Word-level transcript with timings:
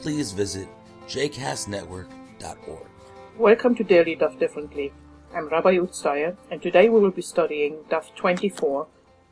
please 0.00 0.32
visit 0.32 0.68
jcastnetwork.org. 1.06 2.86
Welcome 3.38 3.74
to 3.76 3.84
Daily 3.84 4.16
Daf 4.16 4.38
Differently. 4.38 4.92
I'm 5.34 5.48
Rabbi 5.48 5.76
Utzdaya, 5.76 6.36
and 6.50 6.62
today 6.62 6.88
we 6.88 7.00
will 7.00 7.10
be 7.10 7.22
studying 7.22 7.84
Daf 7.90 8.14
24, 8.14 8.86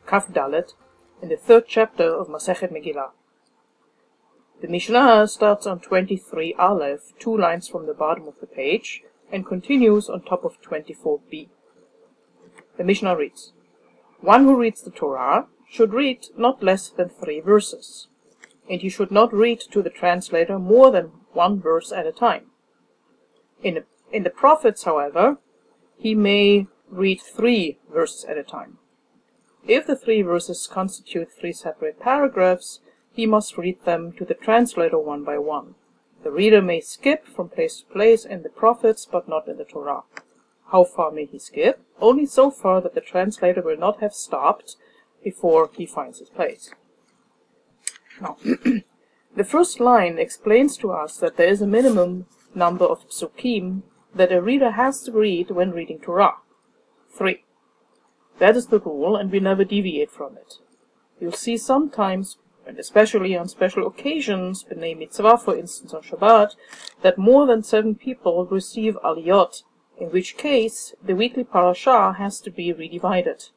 Kaf 0.06 0.28
Dalet, 0.28 0.74
in 1.20 1.28
the 1.28 1.36
third 1.36 1.64
chapter 1.68 2.04
of 2.04 2.28
Masechet 2.28 2.72
Megillah. 2.72 3.10
The 4.60 4.68
Mishnah 4.68 5.28
starts 5.28 5.66
on 5.66 5.80
23 5.80 6.54
Aleph, 6.58 7.12
two 7.18 7.36
lines 7.36 7.68
from 7.68 7.86
the 7.86 7.94
bottom 7.94 8.28
of 8.28 8.34
the 8.40 8.46
page, 8.46 9.02
and 9.30 9.46
continues 9.46 10.08
on 10.08 10.22
top 10.22 10.44
of 10.44 10.60
24b. 10.62 11.48
The 12.76 12.84
Mishnah 12.84 13.16
reads, 13.16 13.52
One 14.20 14.44
who 14.44 14.56
reads 14.56 14.82
the 14.82 14.90
Torah 14.90 15.46
should 15.68 15.92
read 15.92 16.26
not 16.36 16.62
less 16.62 16.88
than 16.90 17.08
three 17.08 17.40
verses, 17.40 18.08
and 18.68 18.80
he 18.80 18.88
should 18.88 19.10
not 19.10 19.32
read 19.32 19.60
to 19.60 19.82
the 19.82 19.90
translator 19.90 20.58
more 20.58 20.90
than 20.90 21.12
one 21.32 21.60
verse 21.60 21.92
at 21.92 22.06
a 22.06 22.12
time. 22.12 22.46
In 23.62 23.74
the, 23.74 23.84
in 24.12 24.22
the 24.22 24.30
prophets, 24.30 24.84
however, 24.84 25.38
he 25.98 26.14
may 26.14 26.66
read 26.90 27.20
three 27.20 27.78
verses 27.92 28.24
at 28.24 28.38
a 28.38 28.42
time. 28.42 28.78
If 29.66 29.86
the 29.86 29.96
three 29.96 30.22
verses 30.22 30.68
constitute 30.70 31.30
three 31.30 31.52
separate 31.52 32.00
paragraphs, 32.00 32.80
he 33.12 33.26
must 33.26 33.58
read 33.58 33.84
them 33.84 34.12
to 34.14 34.24
the 34.24 34.34
translator 34.34 34.98
one 34.98 35.24
by 35.24 35.38
one. 35.38 35.74
The 36.22 36.30
reader 36.30 36.62
may 36.62 36.80
skip 36.80 37.26
from 37.26 37.48
place 37.48 37.80
to 37.80 37.92
place 37.92 38.24
in 38.24 38.42
the 38.42 38.48
prophets, 38.48 39.06
but 39.10 39.28
not 39.28 39.48
in 39.48 39.58
the 39.58 39.64
Torah. 39.64 40.02
How 40.70 40.84
far 40.84 41.10
may 41.10 41.26
he 41.26 41.38
skip? 41.38 41.80
Only 42.00 42.26
so 42.26 42.50
far 42.50 42.80
that 42.80 42.94
the 42.94 43.00
translator 43.00 43.60
will 43.60 43.76
not 43.76 44.00
have 44.00 44.14
stopped 44.14 44.76
before 45.22 45.70
he 45.76 45.86
finds 45.86 46.18
his 46.18 46.30
place. 46.30 46.72
Now, 48.20 48.36
the 49.36 49.44
first 49.44 49.80
line 49.80 50.18
explains 50.18 50.76
to 50.78 50.92
us 50.92 51.16
that 51.18 51.36
there 51.36 51.48
is 51.48 51.62
a 51.62 51.66
minimum 51.66 52.26
number 52.54 52.84
of 52.84 53.08
psukim 53.08 53.82
that 54.14 54.32
a 54.32 54.42
reader 54.42 54.72
has 54.72 55.02
to 55.02 55.12
read 55.12 55.50
when 55.50 55.70
reading 55.72 55.98
Torah. 55.98 56.36
Three. 57.10 57.44
That 58.38 58.56
is 58.56 58.66
the 58.66 58.80
rule, 58.80 59.16
and 59.16 59.30
we 59.30 59.40
never 59.40 59.64
deviate 59.64 60.10
from 60.10 60.36
it. 60.36 60.54
You'll 61.20 61.32
see 61.32 61.56
sometimes, 61.56 62.38
and 62.66 62.78
especially 62.78 63.36
on 63.36 63.48
special 63.48 63.86
occasions, 63.86 64.64
b'nei 64.64 64.98
mitzvah, 64.98 65.38
for 65.38 65.56
instance 65.56 65.94
on 65.94 66.02
Shabbat, 66.02 66.54
that 67.02 67.18
more 67.18 67.46
than 67.46 67.62
seven 67.62 67.94
people 67.94 68.46
receive 68.46 68.98
aliyot, 69.04 69.62
in 69.98 70.10
which 70.10 70.36
case 70.36 70.94
the 71.02 71.14
weekly 71.14 71.44
parashah 71.44 72.16
has 72.16 72.40
to 72.40 72.50
be 72.50 72.72
redivided. 72.72 73.50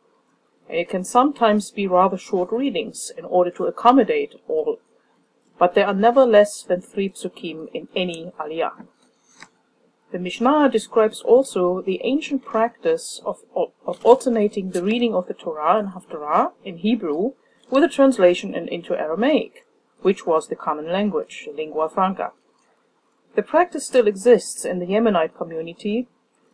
It 0.69 0.89
can 0.89 1.03
sometimes 1.03 1.71
be 1.71 1.87
rather 1.87 2.17
short 2.17 2.51
readings 2.51 3.11
in 3.17 3.25
order 3.25 3.51
to 3.51 3.65
accommodate 3.65 4.35
all, 4.47 4.79
but 5.59 5.75
there 5.75 5.87
are 5.87 5.93
never 5.93 6.25
less 6.25 6.63
than 6.63 6.81
three 6.81 7.09
psukim 7.09 7.67
in 7.73 7.87
any 7.95 8.31
aliyah. 8.39 8.87
The 10.11 10.19
Mishnah 10.19 10.69
describes 10.69 11.21
also 11.21 11.81
the 11.81 11.99
ancient 12.03 12.45
practice 12.45 13.21
of, 13.25 13.39
of, 13.55 13.71
of 13.85 14.03
alternating 14.05 14.71
the 14.71 14.83
reading 14.83 15.13
of 15.13 15.27
the 15.27 15.33
Torah 15.33 15.77
and 15.77 15.89
Haftarah 15.89 16.53
in 16.63 16.77
Hebrew 16.77 17.33
with 17.69 17.83
a 17.83 17.89
translation 17.89 18.55
in, 18.55 18.67
into 18.67 18.95
Aramaic, 18.95 19.65
which 20.01 20.25
was 20.25 20.47
the 20.47 20.55
common 20.55 20.91
language, 20.91 21.49
lingua 21.53 21.89
franca. 21.89 22.31
The 23.35 23.43
practice 23.43 23.85
still 23.85 24.07
exists 24.07 24.63
in 24.63 24.79
the 24.79 24.85
Yemenite 24.85 25.35
community, 25.35 26.07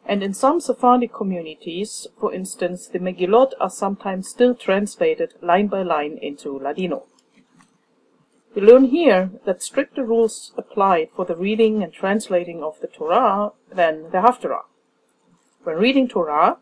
and 0.06 0.24
in 0.24 0.34
some 0.34 0.60
Sephardic 0.60 1.14
communities, 1.14 2.08
for 2.20 2.34
instance, 2.34 2.88
the 2.88 3.00
Megillot 3.00 3.54
are 3.60 3.70
sometimes 3.70 4.30
still 4.30 4.56
translated 4.56 5.34
line 5.42 5.68
by 5.68 5.84
line 5.84 6.18
into 6.22 6.58
Ladino. 6.60 7.04
We 8.54 8.62
learn 8.62 8.86
here 8.86 9.32
that 9.46 9.64
stricter 9.64 10.04
rules 10.04 10.52
apply 10.58 11.10
for 11.16 11.24
the 11.24 11.38
reading 11.38 11.82
and 11.82 11.94
translating 11.94 12.62
of 12.62 12.82
the 12.82 12.88
Torah 12.88 13.52
than 13.74 14.12
the 14.12 14.18
Haftarah. 14.18 14.66
When 15.64 15.78
reading 15.78 16.10
Torah, 16.10 16.58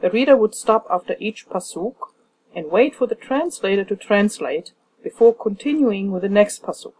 the 0.00 0.10
reader 0.10 0.36
would 0.36 0.54
stop 0.54 0.86
after 0.90 1.14
each 1.20 1.48
pasuk 1.48 1.94
and 2.54 2.70
wait 2.70 2.94
for 2.94 3.06
the 3.06 3.14
translator 3.14 3.84
to 3.84 3.94
translate 3.94 4.72
before 5.02 5.34
continuing 5.34 6.10
with 6.10 6.22
the 6.22 6.28
next 6.28 6.62
pasuk. 6.62 6.94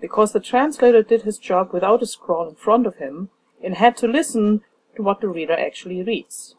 Because 0.00 0.32
the 0.32 0.40
translator 0.40 1.02
did 1.02 1.22
his 1.22 1.36
job 1.36 1.72
without 1.72 2.02
a 2.02 2.06
scroll 2.06 2.48
in 2.48 2.54
front 2.54 2.86
of 2.86 2.96
him 2.96 3.28
and 3.62 3.74
had 3.74 3.96
to 3.98 4.08
listen 4.08 4.62
to 4.96 5.02
what 5.02 5.20
the 5.20 5.28
reader 5.28 5.58
actually 5.58 6.02
reads. 6.02 6.54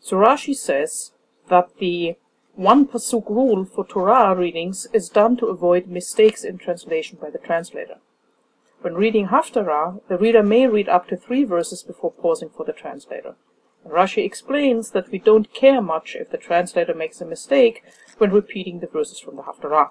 So 0.00 0.16
Rashi 0.16 0.54
says 0.54 1.12
that 1.48 1.76
the 1.78 2.16
one 2.54 2.86
pasuk 2.86 3.28
rule 3.28 3.64
for 3.64 3.84
Torah 3.84 4.34
readings 4.34 4.86
is 4.92 5.08
done 5.08 5.36
to 5.36 5.46
avoid 5.46 5.88
mistakes 5.88 6.42
in 6.42 6.58
translation 6.58 7.18
by 7.20 7.30
the 7.30 7.38
translator. 7.38 7.98
When 8.80 8.94
reading 8.94 9.28
Haftarah, 9.28 10.00
the 10.08 10.16
reader 10.16 10.42
may 10.42 10.66
read 10.66 10.88
up 10.88 11.08
to 11.08 11.16
three 11.16 11.44
verses 11.44 11.82
before 11.82 12.12
pausing 12.12 12.50
for 12.50 12.64
the 12.64 12.72
translator. 12.72 13.34
And 13.84 13.92
Rashi 13.92 14.24
explains 14.24 14.90
that 14.90 15.10
we 15.10 15.18
don't 15.18 15.52
care 15.52 15.82
much 15.82 16.16
if 16.16 16.30
the 16.30 16.38
translator 16.38 16.94
makes 16.94 17.20
a 17.20 17.26
mistake 17.26 17.82
when 18.18 18.32
repeating 18.32 18.80
the 18.80 18.86
verses 18.86 19.20
from 19.20 19.36
the 19.36 19.42
Haftarah. 19.42 19.90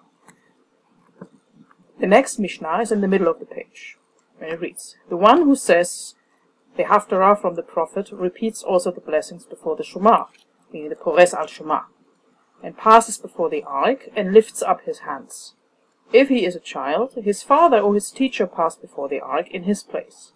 The 2.00 2.08
next 2.08 2.40
Mishnah 2.40 2.80
is 2.82 2.92
in 2.92 3.02
the 3.02 3.08
middle 3.08 3.28
of 3.28 3.40
the 3.40 3.46
page, 3.46 3.98
and 4.42 4.52
it 4.52 4.60
reads, 4.60 4.98
The 5.10 5.18
one 5.18 5.44
who 5.44 5.56
says 5.56 6.15
the 6.78 6.84
Haftarah 6.84 7.40
from 7.40 7.56
the 7.56 7.64
Prophet 7.64 8.12
repeats 8.12 8.64
also 8.64 8.92
the 8.92 9.02
blessings 9.02 9.46
before 9.46 9.76
the 9.76 9.84
Shema, 9.84 10.26
meaning 10.72 10.90
the 10.90 10.96
Pores 10.96 11.34
al 11.34 11.48
Shema, 11.48 11.84
and 12.62 12.78
passes 12.78 13.18
before 13.18 13.50
the 13.50 13.64
Ark 13.64 14.10
and 14.16 14.34
lifts 14.34 14.62
up 14.62 14.82
his 14.82 15.00
hands. 15.00 15.56
If 16.12 16.30
he 16.30 16.46
is 16.46 16.56
a 16.56 16.60
child, 16.60 17.14
his 17.16 17.44
father 17.44 17.80
or 17.80 17.94
his 17.94 18.12
teacher 18.12 18.46
pass 18.46 18.76
before 18.76 19.10
the 19.10 19.22
Ark 19.22 19.50
in 19.50 19.64
his 19.64 19.84
place. 19.84 20.34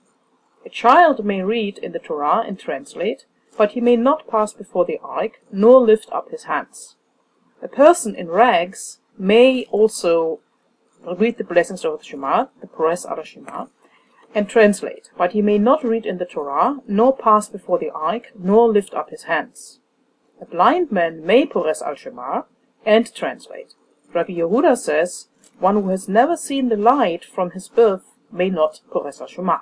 A 0.65 0.69
child 0.69 1.23
may 1.23 1.41
read 1.41 1.77
in 1.77 1.91
the 1.91 1.99
Torah 1.99 2.43
and 2.45 2.59
translate, 2.59 3.25
but 3.57 3.71
he 3.71 3.81
may 3.81 3.95
not 3.95 4.27
pass 4.27 4.53
before 4.53 4.85
the 4.85 4.99
Ark, 5.03 5.41
nor 5.51 5.79
lift 5.79 6.09
up 6.11 6.31
his 6.31 6.43
hands. 6.43 6.95
A 7.61 7.67
person 7.67 8.15
in 8.15 8.27
rags 8.27 8.99
may 9.17 9.65
also 9.65 10.39
read 11.17 11.37
the 11.37 11.43
blessings 11.43 11.83
of 11.83 11.99
the 11.99 12.05
Shema, 12.05 12.47
the 12.61 12.67
Pores 12.67 13.05
al 13.05 13.21
Shema, 13.23 13.67
and 14.35 14.47
translate, 14.47 15.09
but 15.17 15.31
he 15.31 15.41
may 15.41 15.57
not 15.57 15.83
read 15.83 16.05
in 16.05 16.17
the 16.17 16.25
Torah, 16.25 16.77
nor 16.87 17.15
pass 17.15 17.49
before 17.49 17.79
the 17.79 17.89
ark, 17.89 18.31
nor 18.37 18.69
lift 18.69 18.93
up 18.93 19.09
his 19.09 19.23
hands. 19.23 19.79
A 20.41 20.45
blind 20.45 20.91
man 20.91 21.25
may 21.25 21.45
pores 21.45 21.81
al 21.81 21.95
Shema 21.95 22.43
and 22.85 23.13
translate. 23.13 23.73
Rabbi 24.13 24.33
Yehuda 24.33 24.77
says, 24.77 25.27
one 25.59 25.75
who 25.75 25.89
has 25.89 26.07
never 26.07 26.37
seen 26.37 26.69
the 26.69 26.77
light 26.77 27.25
from 27.25 27.51
his 27.51 27.67
birth 27.67 28.05
may 28.31 28.49
not 28.49 28.81
pores 28.89 29.19
al 29.19 29.27
Shema. 29.27 29.59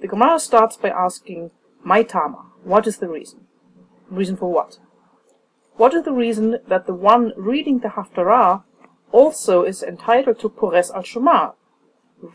The 0.00 0.08
Gemara 0.08 0.38
starts 0.38 0.76
by 0.76 0.88
asking, 0.88 1.50
"Mai 1.84 2.04
Ta'ama, 2.04 2.46
what 2.64 2.86
is 2.86 2.98
the 2.98 3.08
reason? 3.08 3.46
Reason 4.08 4.36
for 4.36 4.50
what? 4.50 4.78
What 5.76 5.94
is 5.94 6.04
the 6.04 6.12
reason 6.12 6.58
that 6.66 6.86
the 6.86 6.94
one 6.94 7.32
reading 7.36 7.80
the 7.80 7.88
Haftarah 7.88 8.62
also 9.12 9.64
is 9.64 9.82
entitled 9.82 10.38
to 10.38 10.48
pores 10.48 10.90
al 10.90 11.02
Shema, 11.02 11.52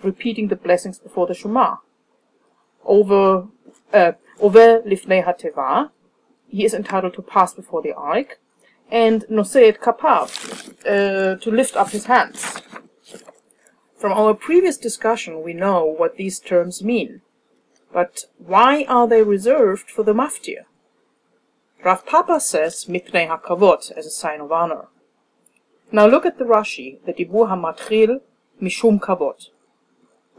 repeating 0.03 0.47
the 0.47 0.55
blessings 0.55 0.99
before 0.99 1.27
the 1.27 1.33
Shema. 1.33 1.77
Over, 2.83 3.47
uh, 3.93 4.13
over 4.39 4.81
Lifnei 4.81 5.23
HaTeivah, 5.23 5.89
he 6.47 6.63
is 6.63 6.73
entitled 6.73 7.13
to 7.15 7.21
pass 7.21 7.53
before 7.53 7.81
the 7.81 7.93
Ark, 7.93 8.39
and 8.91 9.23
Nosei 9.29 9.75
Kapav, 9.77 10.29
uh, 10.85 11.37
to 11.39 11.51
lift 11.51 11.75
up 11.75 11.89
his 11.89 12.05
hands. 12.05 12.61
From 13.97 14.13
our 14.13 14.33
previous 14.33 14.77
discussion, 14.77 15.41
we 15.41 15.53
know 15.53 15.85
what 15.85 16.17
these 16.17 16.39
terms 16.39 16.83
mean. 16.83 17.21
But 17.91 18.25
why 18.37 18.85
are 18.89 19.07
they 19.07 19.23
reserved 19.23 19.89
for 19.89 20.03
the 20.03 20.13
maftir? 20.13 20.65
Rav 21.83 22.05
Papa 22.05 22.39
says 22.39 22.85
Mipnei 22.85 23.27
HaKavod 23.27 23.91
as 23.93 24.05
a 24.05 24.11
sign 24.11 24.41
of 24.41 24.51
honor. 24.51 24.87
Now 25.91 26.07
look 26.07 26.25
at 26.25 26.37
the 26.37 26.43
Rashi, 26.43 26.99
the 27.05 27.13
Dibur 27.13 27.47
HaMatchil 27.47 28.21
Mishum 28.61 28.99
Kavod. 28.99 29.49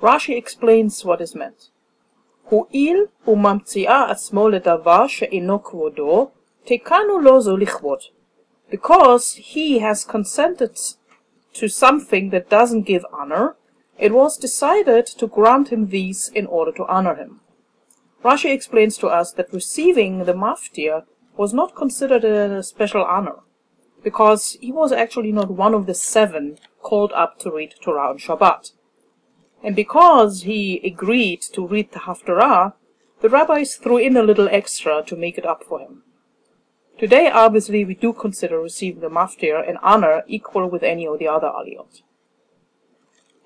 Rashi 0.01 0.35
explains 0.37 1.05
what 1.05 1.21
is 1.21 1.35
meant. 1.35 1.69
הואיל 2.49 3.05
וממציאה 3.27 4.11
עצמו 4.11 4.49
לדבר 4.49 5.07
שאינו 5.07 5.63
כבודו, 5.63 6.29
תקנו 6.63 7.19
לו 7.19 7.41
זו 7.41 7.57
לכבוד. 7.57 7.99
Because 8.69 9.35
he 9.35 9.79
has 9.79 10.05
consented 10.05 10.77
to 11.53 11.67
something 11.67 12.29
that 12.29 12.49
doesn't 12.49 12.85
give 12.85 13.05
honor, 13.11 13.55
it 13.99 14.11
was 14.13 14.37
decided 14.37 15.05
to 15.05 15.27
grant 15.27 15.69
him 15.69 15.87
these 15.87 16.29
in 16.33 16.45
order 16.47 16.71
to 16.71 16.85
honor 16.87 17.15
him. 17.15 17.41
Rashi 18.23 18.51
explains 18.53 18.97
to 18.97 19.07
us 19.07 19.31
that 19.33 19.53
receiving 19.53 20.25
the 20.25 20.33
maftir 20.33 21.03
was 21.37 21.53
not 21.53 21.75
considered 21.75 22.23
a 22.23 22.63
special 22.63 23.03
honor, 23.03 23.39
because 24.03 24.57
he 24.61 24.71
was 24.71 24.91
actually 24.91 25.31
not 25.31 25.51
one 25.51 25.73
of 25.73 25.85
the 25.85 25.93
seven 25.93 26.57
called 26.81 27.11
up 27.13 27.39
to 27.39 27.51
read 27.51 27.73
Torah 27.81 28.09
on 28.09 28.17
Shabbat. 28.17 28.71
And 29.66 29.74
because 29.74 30.42
he 30.42 30.80
agreed 30.84 31.42
to 31.54 31.66
read 31.66 31.90
the 31.90 31.98
Haftarah, 31.98 32.74
the 33.20 33.28
rabbis 33.28 33.74
threw 33.74 33.96
in 33.96 34.16
a 34.16 34.22
little 34.22 34.48
extra 34.48 35.02
to 35.02 35.16
make 35.16 35.36
it 35.38 35.44
up 35.44 35.64
for 35.64 35.80
him. 35.80 36.04
Today, 37.00 37.28
obviously, 37.28 37.84
we 37.84 37.96
do 37.96 38.12
consider 38.12 38.60
receiving 38.60 39.00
the 39.00 39.08
maftir 39.08 39.68
an 39.68 39.78
honor 39.82 40.22
equal 40.28 40.68
with 40.68 40.84
any 40.84 41.04
of 41.04 41.18
the 41.18 41.26
other 41.26 41.48
aliyot. 41.48 42.02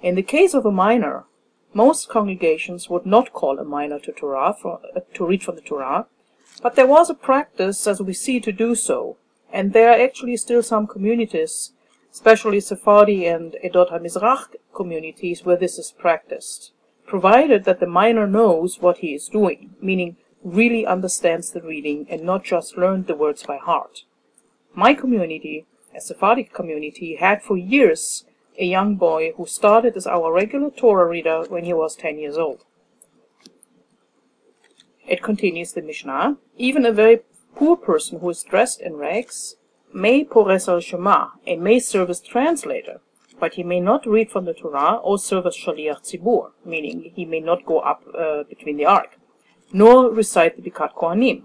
In 0.03 0.15
the 0.15 0.23
case 0.23 0.53
of 0.53 0.67
a 0.67 0.71
minor, 0.71 1.25
most 1.73 2.11
congregations 2.11 2.91
would 2.91 3.07
not 3.07 3.33
call 3.33 3.59
a 3.59 3.65
minor 3.65 3.99
to 4.01 4.13
Torah 4.13 4.55
uh, 4.63 5.01
to 5.15 5.25
read 5.25 5.43
from 5.43 5.55
the 5.55 5.63
Torah, 5.63 6.05
but 6.63 6.77
there 6.77 6.87
was 6.87 7.09
a 7.09 7.15
practice, 7.15 7.87
as 7.87 8.03
we 8.03 8.13
see, 8.13 8.41
to 8.41 8.53
do 8.53 8.75
so, 8.75 9.17
and 9.51 9.73
there 9.73 9.89
are 9.89 9.99
actually 9.99 10.37
still 10.37 10.63
some 10.63 10.87
communities, 10.87 11.73
especially 12.13 12.61
Sephardi 12.61 13.27
and 13.27 13.57
Edot 13.65 13.91
HaMizrach 13.91 14.57
communities, 14.75 15.45
where 15.45 15.57
this 15.57 15.79
is 15.79 15.93
practiced, 15.93 16.73
provided 17.07 17.65
that 17.65 17.81
the 17.81 17.87
minor 17.87 18.27
knows 18.27 18.81
what 18.81 18.99
he 18.99 19.15
is 19.15 19.29
doing, 19.29 19.75
meaning 19.81 20.17
really 20.43 20.87
understands 20.87 21.51
the 21.51 21.63
reading 21.63 22.07
and 22.09 22.23
not 22.23 22.45
just 22.45 22.77
learned 22.77 23.07
the 23.07 23.15
words 23.15 23.43
by 23.43 23.57
heart. 23.57 24.05
My 24.75 24.95
community, 24.95 25.67
a 25.95 26.01
Sephardic 26.01 26.53
community, 26.53 27.17
had 27.17 27.43
for 27.43 27.57
years 27.57 28.25
a 28.59 28.65
young 28.65 28.97
boy 28.97 29.33
who 29.37 29.47
started 29.47 29.97
as 29.97 30.07
our 30.07 30.33
regular 30.33 30.71
Torah 30.71 31.09
reader 31.09 31.45
when 31.49 31.65
he 31.65 31.73
was 31.73 31.97
10 31.97 32.19
years 32.19 32.37
old. 32.37 32.65
It 35.07 35.23
continues 35.23 35.73
the 35.73 35.83
Mishnah. 35.83 36.37
Even 36.57 36.87
a 36.87 36.93
very 36.93 37.21
poor 37.57 37.77
person 37.77 38.21
who 38.21 38.31
is 38.31 38.43
dressed 38.43 38.81
in 38.81 38.95
rags 38.95 39.57
may 39.93 40.25
pores 40.25 40.69
al 40.69 40.81
Shema 40.81 41.29
and 41.47 41.63
may 41.63 41.79
serve 41.79 42.11
as 42.11 42.21
translator, 42.21 43.01
but 43.39 43.55
he 43.55 43.63
may 43.63 43.81
not 43.81 44.07
read 44.07 44.31
from 44.31 44.45
the 44.45 44.55
Torah 44.55 44.97
or 44.97 45.19
serve 45.19 45.47
as 45.47 45.57
shaliach 45.57 46.03
tzibur, 46.03 46.51
meaning 46.65 47.13
he 47.15 47.25
may 47.25 47.41
not 47.41 47.65
go 47.65 47.81
up 47.81 48.03
uh, 48.17 48.45
between 48.45 48.77
the 48.77 48.85
ark, 48.85 49.19
nor 49.73 50.11
recite 50.11 50.57
the 50.57 50.71
Birkat 50.71 50.95
Kohanim. 50.95 51.45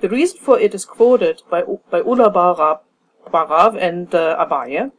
The 0.00 0.08
reason 0.08 0.38
for 0.38 0.58
it 0.58 0.74
is 0.74 0.84
quoted 0.84 1.42
by, 1.48 1.62
by 1.90 1.98
Ula 1.98 2.30
Barav, 2.30 2.80
Barav 3.32 3.80
and 3.80 4.12
uh, 4.14 4.44
Abaye, 4.44 4.90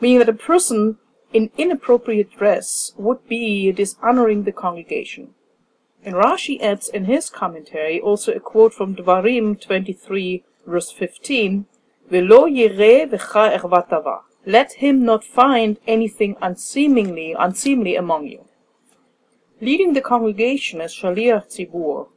meaning 0.00 0.18
that 0.18 0.28
a 0.28 0.32
person 0.32 0.96
in 1.32 1.50
inappropriate 1.58 2.32
dress 2.36 2.92
would 2.96 3.28
be 3.28 3.70
dishonoring 3.70 4.44
the 4.44 4.52
congregation. 4.52 5.34
And 6.02 6.14
Rashi 6.14 6.60
adds 6.60 6.88
in 6.88 7.04
his 7.04 7.28
commentary 7.28 8.00
also 8.00 8.32
a 8.32 8.40
quote 8.40 8.72
from 8.72 8.96
Dvarim 8.96 9.60
23, 9.60 10.42
verse 10.66 10.90
15, 10.90 11.66
Velo 12.10 12.46
Let 14.46 14.72
him 14.72 15.04
not 15.04 15.24
find 15.24 15.78
anything 15.86 16.36
unseemingly, 16.42 17.36
unseemly 17.38 17.94
among 17.96 18.26
you. 18.26 18.44
Leading 19.60 19.92
the 19.92 20.00
congregation 20.00 20.80
as 20.80 20.92
Shaliach 20.92 21.46
Tzibur, 21.46 22.08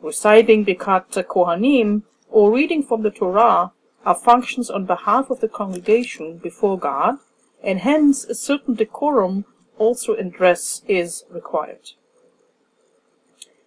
reciting 0.00 0.64
Birkat 0.64 1.10
Kohanim, 1.26 2.02
or 2.30 2.50
reading 2.50 2.82
from 2.82 3.02
the 3.02 3.10
Torah 3.10 3.72
are 4.06 4.14
functions 4.14 4.70
on 4.70 4.86
behalf 4.86 5.30
of 5.30 5.40
the 5.40 5.48
congregation 5.48 6.38
before 6.38 6.78
God 6.78 7.18
and 7.62 7.80
hence 7.80 8.24
a 8.24 8.34
certain 8.34 8.74
decorum 8.74 9.44
also 9.78 10.14
in 10.14 10.30
dress 10.30 10.82
is 10.88 11.24
required. 11.30 11.90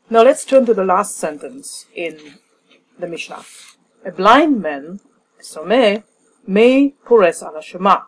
Now 0.09 0.23
let's 0.23 0.45
turn 0.45 0.65
to 0.65 0.73
the 0.73 0.83
last 0.83 1.15
sentence 1.15 1.85
in 1.95 2.39
the 2.99 3.07
Mishnah. 3.07 3.43
A 4.03 4.11
blind 4.11 4.61
man, 4.61 4.99
Someh, 5.45 6.03
may 6.47 6.95
pores 7.05 7.43
ala 7.43 7.61
Shema, 7.61 8.01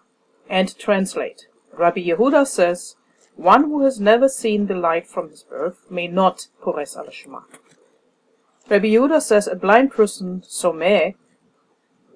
and 0.49 0.77
translate. 0.77 1.47
Rabbi 1.73 2.01
Yehuda 2.01 2.47
says, 2.47 2.95
one 3.35 3.65
who 3.65 3.83
has 3.83 3.99
never 3.99 4.27
seen 4.27 4.65
the 4.65 4.75
light 4.75 5.05
from 5.07 5.29
his 5.29 5.43
birth 5.43 5.85
may 5.91 6.07
not 6.07 6.47
pores 6.61 6.95
ala 6.97 7.11
Shema. 7.11 7.41
Rabbi 8.69 8.87
Yehuda 8.87 9.21
says 9.21 9.47
a 9.47 9.55
blind 9.55 9.91
person, 9.91 10.41
Someh, 10.41 11.13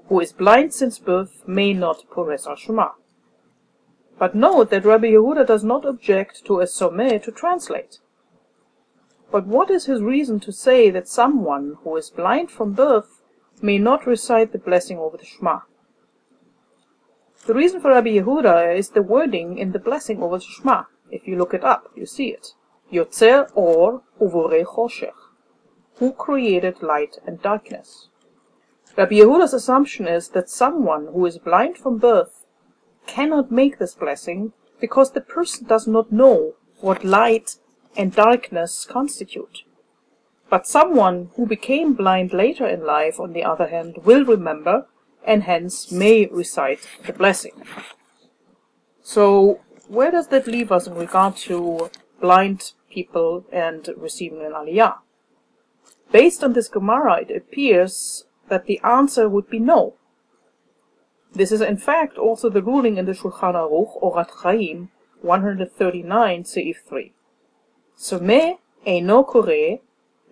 who 0.07 0.19
is 0.19 0.33
blind 0.33 0.73
since 0.73 0.99
birth, 0.99 1.47
may 1.47 1.71
not 1.71 2.03
pores 2.11 2.45
al 2.45 2.57
Shema. 2.57 2.89
But 4.19 4.35
note 4.35 4.69
that 4.71 4.83
Rabbi 4.83 5.07
Yehuda 5.07 5.47
does 5.47 5.63
not 5.63 5.85
object 5.85 6.43
to 6.45 6.59
a 6.59 6.65
someh 6.65 7.23
to 7.23 7.31
translate. 7.31 7.99
But 9.31 9.47
what 9.47 9.71
is 9.71 9.85
his 9.85 10.01
reason 10.01 10.41
to 10.41 10.51
say 10.51 10.89
that 10.89 11.07
someone 11.07 11.77
who 11.83 11.95
is 11.95 12.09
blind 12.09 12.51
from 12.51 12.73
birth 12.73 13.20
may 13.61 13.77
not 13.77 14.07
recite 14.07 14.51
the 14.51 14.57
blessing 14.57 14.97
over 14.97 15.17
the 15.17 15.25
Shema? 15.25 15.59
The 17.45 17.53
reason 17.53 17.81
for 17.81 17.89
Rabbi 17.89 18.09
Yehuda 18.09 18.77
is 18.77 18.89
the 18.89 19.01
wording 19.01 19.57
in 19.57 19.71
the 19.71 19.79
blessing 19.79 20.21
over 20.21 20.37
the 20.37 20.43
Shema. 20.43 20.83
If 21.09 21.27
you 21.27 21.37
look 21.37 21.53
it 21.53 21.63
up, 21.63 21.91
you 21.95 22.05
see 22.05 22.27
it. 22.27 22.53
Yotzer 22.91 23.49
or 23.55 24.03
uvore 24.19 24.63
choshech. 24.63 25.13
Who 25.95 26.13
created 26.13 26.81
light 26.81 27.17
and 27.25 27.41
darkness? 27.41 28.09
Rabbi 28.97 29.15
Yehuda's 29.15 29.53
assumption 29.53 30.07
is 30.07 30.29
that 30.29 30.49
someone 30.49 31.07
who 31.13 31.25
is 31.25 31.37
blind 31.37 31.77
from 31.77 31.97
birth 31.97 32.45
cannot 33.07 33.51
make 33.51 33.79
this 33.79 33.95
blessing 33.95 34.53
because 34.79 35.11
the 35.11 35.21
person 35.21 35.67
does 35.67 35.87
not 35.87 36.11
know 36.11 36.55
what 36.79 37.03
light 37.03 37.55
and 37.95 38.13
darkness 38.13 38.85
constitute. 38.85 39.63
But 40.51 40.67
someone 40.67 41.29
who 41.37 41.45
became 41.47 41.93
blind 41.93 42.33
later 42.33 42.67
in 42.67 42.85
life, 42.85 43.21
on 43.21 43.31
the 43.31 43.45
other 43.45 43.67
hand, 43.67 43.99
will 44.03 44.25
remember 44.25 44.85
and 45.23 45.43
hence 45.43 45.93
may 45.93 46.25
recite 46.25 46.89
the 47.05 47.13
blessing. 47.13 47.53
So, 49.01 49.61
where 49.87 50.11
does 50.11 50.27
that 50.27 50.47
leave 50.47 50.69
us 50.69 50.87
in 50.87 50.95
regard 50.95 51.37
to 51.47 51.89
blind 52.19 52.73
people 52.89 53.45
and 53.49 53.89
receiving 53.95 54.41
an 54.41 54.51
aliyah? 54.51 54.97
Based 56.11 56.43
on 56.43 56.51
this 56.51 56.67
Gemara, 56.67 57.21
it 57.21 57.31
appears 57.31 58.25
that 58.49 58.65
the 58.65 58.81
answer 58.83 59.29
would 59.29 59.49
be 59.49 59.59
no. 59.59 59.93
This 61.31 61.53
is 61.53 61.61
in 61.61 61.77
fact 61.77 62.17
also 62.17 62.49
the 62.49 62.61
ruling 62.61 62.97
in 62.97 63.05
the 63.05 63.13
Shulchan 63.13 63.55
Aruch, 63.55 64.03
Orach 64.03 64.43
Chaim, 64.43 64.89
139, 65.21 66.43
Seif 66.43 66.75
3. 66.85 67.13
Someh 67.97 68.57
eino 68.85 69.25
koreh 69.25 69.79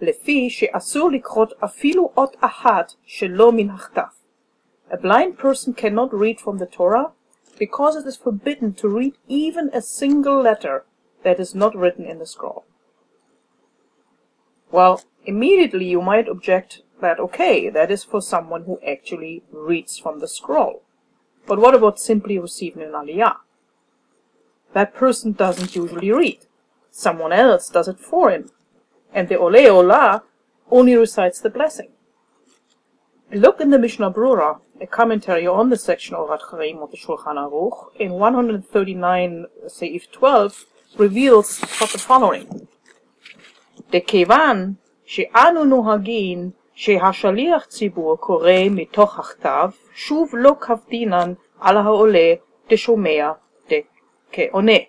לפי 0.00 0.50
שאסור 0.50 1.10
לקרות 1.10 1.52
אפילו 1.64 2.10
אות 2.16 2.36
אחת 2.40 2.92
שלא 3.04 3.52
מן 3.52 3.70
הכתב. 3.70 4.02
A 4.90 4.96
blind 4.96 5.38
person 5.38 5.72
cannot 5.72 6.12
read 6.12 6.38
from 6.40 6.58
the 6.58 6.66
Torah 6.66 7.12
because 7.58 7.96
it 7.96 8.06
is 8.06 8.16
forbidden 8.16 8.74
to 8.74 8.88
read 8.88 9.14
even 9.28 9.70
a 9.72 9.80
single 9.80 10.40
letter 10.40 10.84
that 11.24 11.40
is 11.40 11.54
not 11.54 11.74
written 11.74 12.04
in 12.04 12.18
the 12.18 12.26
scroll. 12.26 12.64
Well, 14.70 15.02
immediately 15.24 15.86
you 15.86 16.02
might 16.02 16.28
object 16.28 16.82
that 17.00 17.18
okay, 17.20 17.68
that 17.68 17.90
is 17.90 18.04
for 18.04 18.20
someone 18.20 18.64
who 18.64 18.78
actually 18.86 19.42
reads 19.50 19.98
from 19.98 20.20
the 20.20 20.28
scroll. 20.28 20.82
But 21.46 21.58
what 21.58 21.74
about 21.74 21.98
simply 21.98 22.38
receiving 22.38 22.82
an 22.82 22.92
aliyah? 22.92 23.36
That 24.72 24.94
person 24.94 25.32
doesn't 25.32 25.76
usually 25.76 26.10
read. 26.10 26.40
Someone 26.90 27.32
else 27.32 27.68
does 27.68 27.88
it 27.88 28.00
for 28.00 28.30
him. 28.30 28.50
and 29.13 29.27
the 29.27 29.37
Ole 29.37 29.67
Ola 29.67 30.23
only 30.71 30.95
recites 30.95 31.39
the 31.41 31.49
blessing. 31.49 31.89
Look 33.31 33.61
in 33.61 33.69
the 33.69 33.79
Mishnah 33.79 34.11
Berurah, 34.11 34.59
a 34.81 34.87
commentary 34.87 35.45
on 35.45 35.69
the 35.69 35.77
section 35.77 36.15
of 36.15 36.29
Orach 36.29 36.49
Chaim 36.49 36.79
of 36.79 36.91
the 36.91 36.97
Shulchan 36.97 37.35
Aruch, 37.35 37.95
in 37.99 38.11
139 38.13 39.45
Seif 39.67 40.11
12, 40.11 40.65
reveals 40.97 41.59
the 41.59 41.99
following. 41.99 42.67
The 43.91 44.01
Kevan 44.01 44.77
שאנו 45.05 45.65
נוהגים 45.65 46.49
שהשליח 46.73 47.65
ציבור 47.65 48.17
קורא 48.17 48.51
מתוך 48.71 49.19
הכתב, 49.19 49.69
שוב 49.93 50.29
לא 50.33 50.55
קפדינן 50.59 51.33
על 51.59 51.77
העולה 51.77 52.33
דשומע 52.69 53.31
כעונה. 54.31 54.79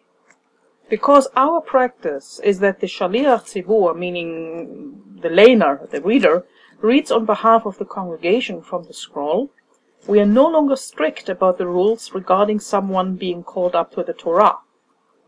Because 0.90 1.28
our 1.36 1.60
practice 1.60 2.40
is 2.42 2.58
that 2.58 2.80
the 2.80 2.88
shaliach 2.88 3.44
tzibur, 3.44 3.96
meaning 3.96 5.00
the 5.22 5.28
laner, 5.28 5.88
the 5.88 6.02
reader, 6.02 6.44
reads 6.80 7.12
on 7.12 7.24
behalf 7.24 7.64
of 7.64 7.78
the 7.78 7.84
congregation 7.84 8.60
from 8.60 8.82
the 8.84 8.92
scroll, 8.92 9.50
we 10.08 10.18
are 10.18 10.26
no 10.26 10.48
longer 10.48 10.74
strict 10.74 11.28
about 11.28 11.58
the 11.58 11.66
rules 11.66 12.12
regarding 12.12 12.58
someone 12.58 13.14
being 13.14 13.44
called 13.44 13.76
up 13.76 13.92
to 13.92 14.02
the 14.02 14.14
Torah. 14.14 14.56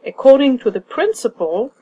According 0.05 0.59
to 0.61 0.71
the 0.73 0.81
principle 0.81 1.73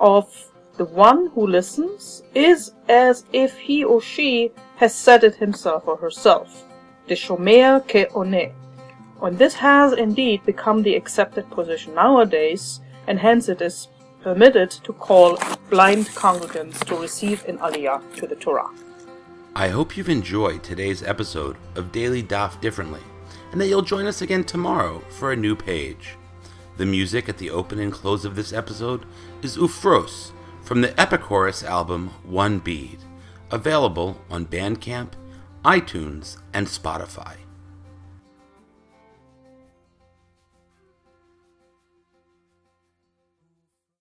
of 0.00 0.50
the 0.76 0.86
one 0.86 1.28
who 1.28 1.46
listens 1.46 2.24
is 2.34 2.72
as 2.88 3.24
if 3.32 3.56
he 3.56 3.84
or 3.84 4.00
she 4.00 4.50
has 4.76 4.92
said 4.92 5.22
it 5.22 5.36
himself 5.36 5.86
or 5.86 5.96
herself. 5.96 6.64
The 7.06 7.14
ke 7.14 8.16
one. 8.16 8.52
And 9.22 9.38
this 9.38 9.54
has 9.54 9.92
indeed 9.92 10.44
become 10.44 10.82
the 10.82 10.96
accepted 10.96 11.48
position 11.50 11.94
nowadays, 11.94 12.80
and 13.06 13.18
hence 13.18 13.48
it 13.48 13.60
is 13.60 13.88
permitted 14.22 14.70
to 14.70 14.92
call 14.92 15.38
blind 15.70 16.06
congregants 16.08 16.84
to 16.84 16.96
receive 16.96 17.44
an 17.46 17.58
aliyah 17.58 18.00
to 18.16 18.26
the 18.26 18.36
Torah. 18.36 18.70
I 19.54 19.68
hope 19.68 19.96
you've 19.96 20.08
enjoyed 20.08 20.62
today's 20.62 21.02
episode 21.02 21.56
of 21.74 21.92
Daily 21.92 22.22
Daf 22.22 22.60
Differently, 22.60 23.02
and 23.50 23.60
that 23.60 23.66
you'll 23.66 23.82
join 23.82 24.06
us 24.06 24.22
again 24.22 24.44
tomorrow 24.44 25.00
for 25.10 25.32
a 25.32 25.36
new 25.36 25.54
page. 25.54 26.16
The 26.78 26.86
music 26.86 27.28
at 27.28 27.36
the 27.36 27.50
open 27.50 27.78
and 27.78 27.92
close 27.92 28.24
of 28.24 28.34
this 28.34 28.52
episode 28.52 29.04
is 29.42 29.58
Ufros 29.58 30.32
from 30.62 30.80
the 30.80 30.88
Epichorus 30.88 31.62
album 31.62 32.08
One 32.24 32.60
Bead, 32.60 32.98
available 33.50 34.20
on 34.30 34.46
Bandcamp, 34.46 35.10
iTunes, 35.64 36.38
and 36.54 36.66
Spotify. 36.66 37.36